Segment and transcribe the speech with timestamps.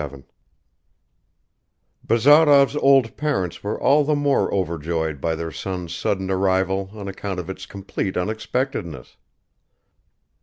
[0.01, 0.23] Chapter
[2.07, 7.07] 27 BAZAROV'S OLD PARENTS WERE ALL THE MORE OVERJOYED BY their son's sudden arrival on
[7.07, 9.17] account of its complete unexpectedness.